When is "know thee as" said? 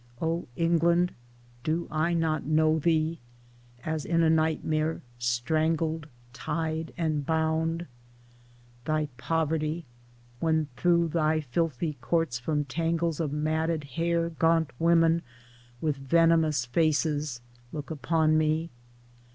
2.43-4.03